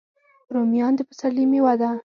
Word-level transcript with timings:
رومیان 0.53 0.93
د 0.95 0.99
پسرلي 1.09 1.45
میوه 1.51 1.73
ده 1.81 1.89